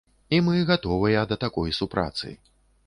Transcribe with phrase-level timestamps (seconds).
[0.37, 2.37] І мы гатовыя да такой супрацы.